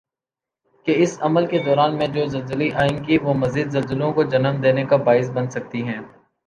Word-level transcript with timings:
کہ 0.87 0.93
اس 1.03 1.11
عمل 1.21 1.45
کی 1.47 1.59
دوران 1.59 1.97
میں 1.97 2.07
جو 2.07 2.25
زلزلی 2.27 2.69
آئیں 2.81 2.97
گی 3.07 3.17
وہ 3.17 3.33
مزید 3.35 3.67
زلزلوں 3.71 4.11
کو 4.13 4.23
جنم 4.31 4.61
دینی 4.61 4.85
کا 4.85 4.97
باعث 5.05 5.29
بن 5.29 5.49
سکتی 5.49 5.81
ہیں 5.83 5.99